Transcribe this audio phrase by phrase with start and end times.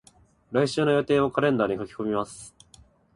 [0.51, 2.55] 来週の予定をカレンダーに書き込みます。